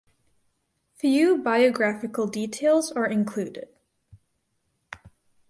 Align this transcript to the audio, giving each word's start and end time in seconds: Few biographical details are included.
Few 0.95 1.37
biographical 1.37 2.25
details 2.25 2.91
are 2.91 3.05
included. 3.05 3.69